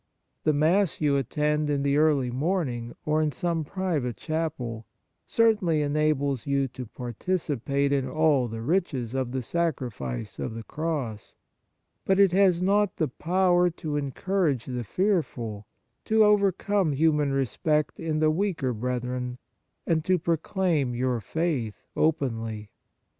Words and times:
The 0.45 0.51
Mass 0.51 0.99
you 0.99 1.15
attend 1.15 1.69
in 1.69 1.83
the 1.83 1.97
early 1.97 2.31
morning 2.31 2.95
or 3.05 3.21
in 3.21 3.31
some 3.31 3.63
private 3.63 4.17
chapel 4.17 4.87
certainly 5.27 5.83
enables 5.83 6.47
you 6.47 6.67
to 6.69 6.87
participate 6.87 7.93
in 7.93 8.07
all 8.09 8.47
the 8.47 8.63
riches 8.63 9.13
of 9.13 9.31
the 9.31 9.43
Sacrifice 9.43 10.39
of 10.39 10.55
the 10.55 10.63
Cross; 10.63 11.35
but 12.03 12.19
it 12.19 12.31
has 12.31 12.63
not 12.63 12.95
the 12.95 13.09
power 13.09 13.69
to 13.69 13.95
encourage 13.95 14.65
the 14.65 14.83
fearful, 14.83 15.67
to 16.05 16.23
overcome 16.23 16.93
human 16.93 17.31
respect 17.31 17.99
in 17.99 18.17
the 18.17 18.31
weaker 18.31 18.73
brethren, 18.73 19.37
and 19.85 20.03
to 20.05 20.17
proclaim 20.17 20.95
your 20.95 21.19
faith 21.19 21.85
openly. 21.95 22.71